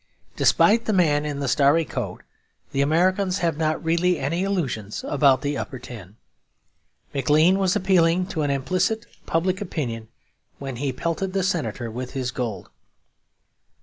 Despite 0.35 0.85
the 0.85 0.93
man 0.93 1.25
in 1.25 1.41
the 1.41 1.47
starry 1.47 1.85
coat, 1.85 2.23
the 2.71 2.81
Americans 2.81 3.37
have 3.37 3.55
not 3.57 3.83
really 3.85 4.17
any 4.17 4.41
illusions 4.41 5.03
about 5.07 5.43
the 5.43 5.55
Upper 5.55 5.77
Ten. 5.77 6.15
McLean 7.13 7.59
was 7.59 7.75
appealing 7.75 8.25
to 8.29 8.41
an 8.41 8.49
implicit 8.49 9.05
public 9.27 9.61
opinion 9.61 10.07
when 10.57 10.77
he 10.77 10.91
pelted 10.91 11.33
the 11.33 11.43
Senator 11.43 11.91
with 11.91 12.13
his 12.13 12.31
gold. 12.31 12.71